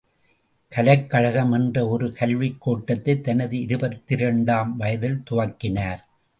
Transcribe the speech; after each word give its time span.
கலைக்கழகம் 0.71 1.51
என்ற 1.51 1.87
ஒரு 1.87 2.11
கல்விக் 2.11 2.57
கோட்டத்தைத் 2.61 3.23
தனது 3.23 3.61
இருபத்திரண்டு 3.61 4.65
ம் 4.65 4.75
வயதில் 4.77 5.23
துவக்கினார்! 5.29 6.03